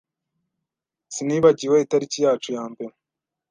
Sinibagiwe 1.13 1.75
itariki 1.79 2.19
yacu 2.25 2.49
ya 2.57 2.63
mbere. 2.71 2.93